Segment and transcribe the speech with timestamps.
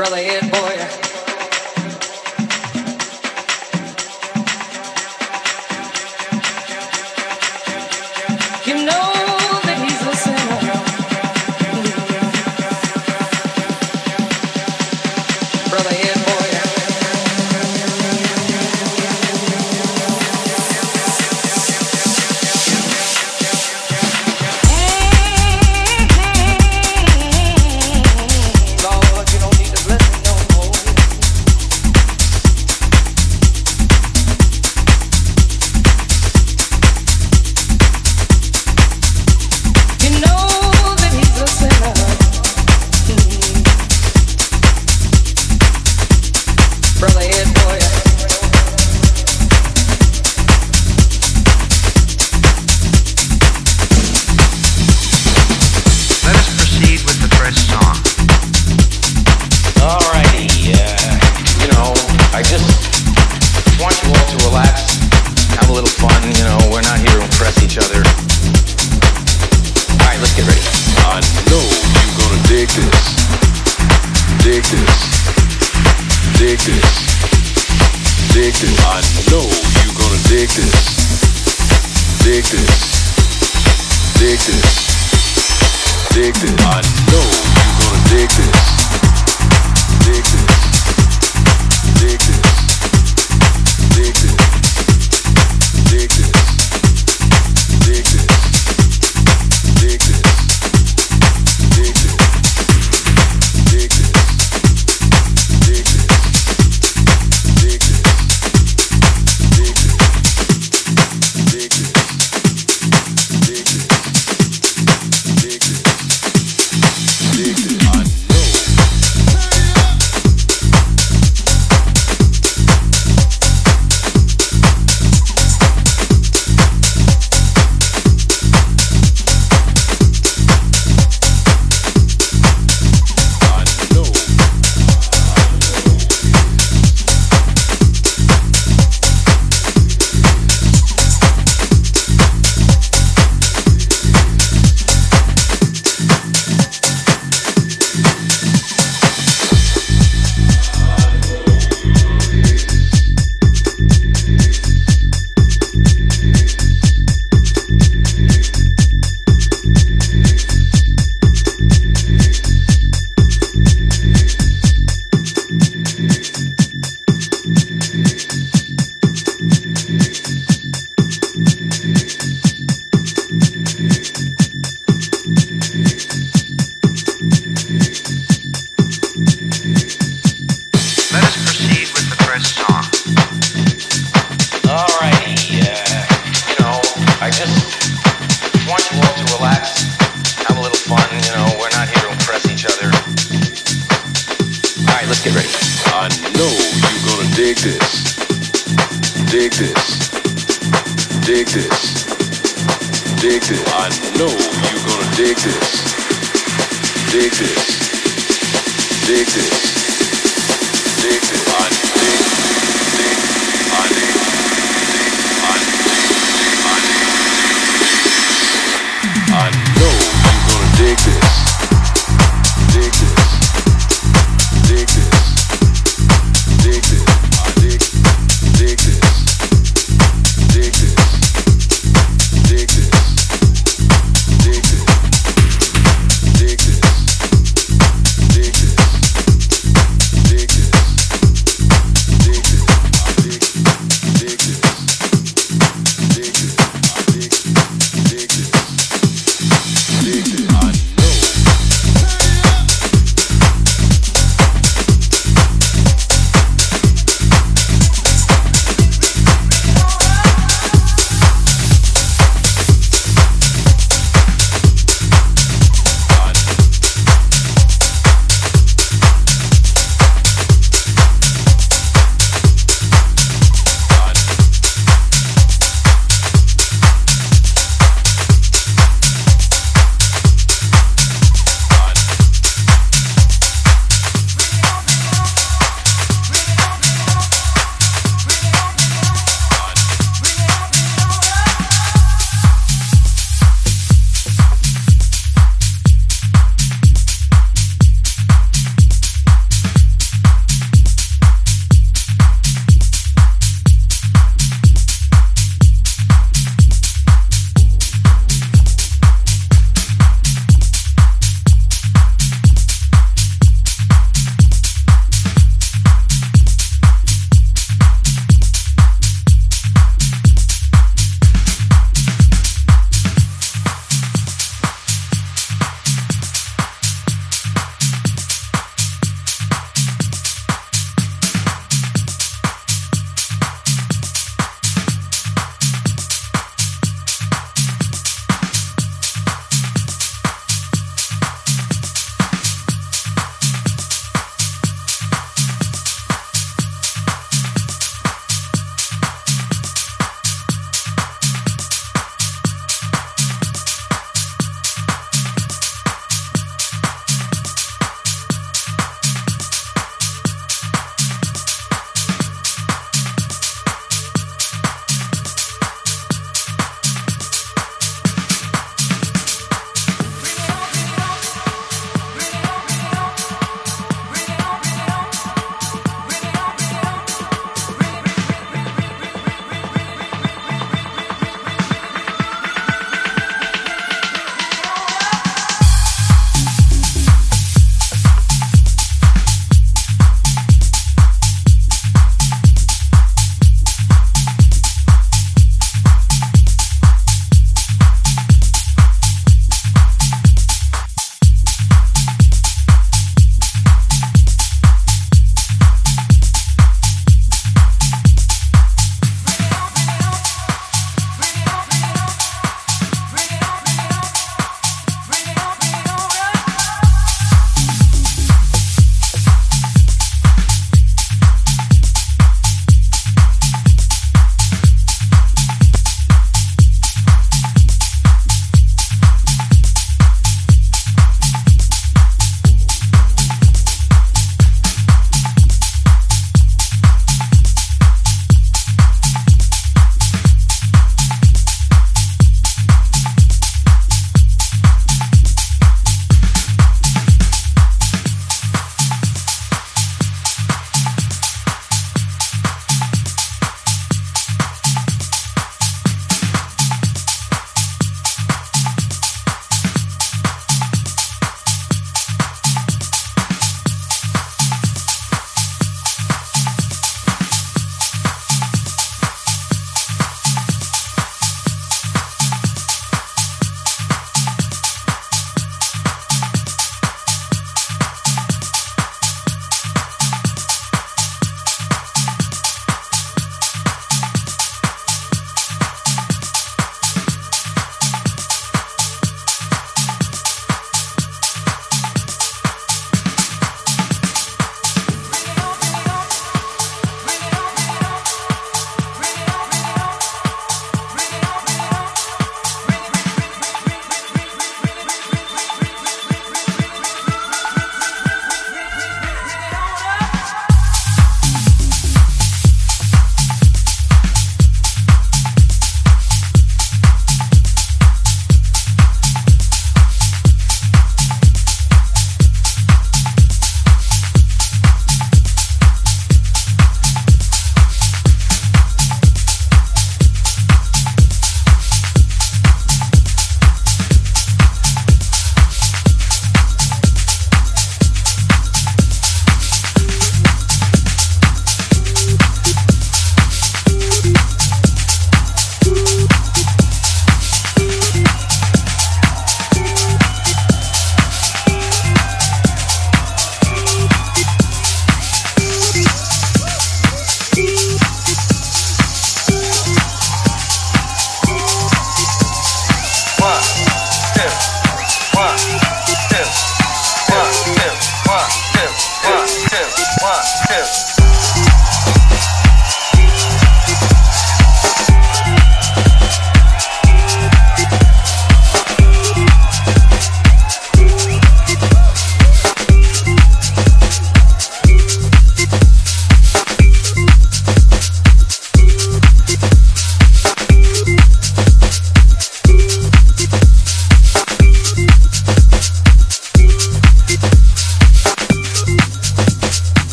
[0.00, 0.99] brother, and boy.